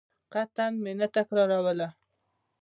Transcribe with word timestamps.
قطعاً 0.33 0.67
مې 0.81 0.91
نه 0.99 1.07
درتکراروله. 1.13 1.87